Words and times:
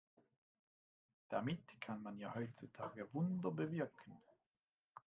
Damit 1.29 1.79
kann 1.79 2.01
man 2.01 2.17
ja 2.17 2.33
heutzutage 2.33 3.07
Wunder 3.13 3.51
bewirken. 3.51 4.19